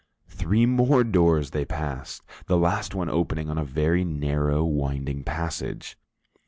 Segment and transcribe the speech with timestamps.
[0.29, 5.95] Three more doors they passed, the last one opening on a very narrow, winding passage.